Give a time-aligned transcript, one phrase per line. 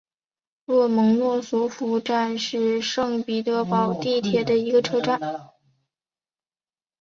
[0.65, 5.51] 洛蒙诺索夫站是圣彼得堡地铁的一个车站。